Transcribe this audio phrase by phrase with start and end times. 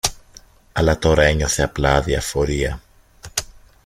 [0.71, 2.81] αλλά τώρα ένιωθε απλά αδιαφορία